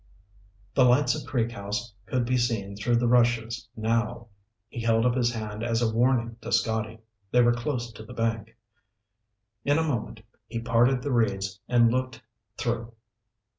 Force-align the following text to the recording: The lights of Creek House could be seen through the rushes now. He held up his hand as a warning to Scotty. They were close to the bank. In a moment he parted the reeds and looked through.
The 0.73 0.83
lights 0.83 1.13
of 1.13 1.27
Creek 1.29 1.51
House 1.51 1.93
could 2.07 2.25
be 2.25 2.35
seen 2.35 2.75
through 2.75 2.95
the 2.95 3.07
rushes 3.07 3.67
now. 3.75 4.29
He 4.67 4.81
held 4.81 5.05
up 5.05 5.13
his 5.13 5.31
hand 5.31 5.63
as 5.63 5.83
a 5.83 5.93
warning 5.93 6.37
to 6.41 6.51
Scotty. 6.51 6.97
They 7.29 7.43
were 7.43 7.53
close 7.53 7.91
to 7.91 8.03
the 8.03 8.15
bank. 8.15 8.57
In 9.63 9.77
a 9.77 9.83
moment 9.83 10.21
he 10.47 10.57
parted 10.57 11.03
the 11.03 11.11
reeds 11.11 11.59
and 11.69 11.91
looked 11.91 12.23
through. 12.57 12.95